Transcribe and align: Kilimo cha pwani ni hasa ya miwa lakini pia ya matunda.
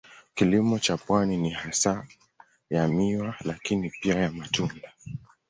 Kilimo 0.33 0.79
cha 0.79 0.97
pwani 0.97 1.37
ni 1.37 1.49
hasa 1.49 2.07
ya 2.69 2.87
miwa 2.87 3.35
lakini 3.45 3.89
pia 3.89 4.15
ya 4.15 4.31
matunda. 4.31 4.91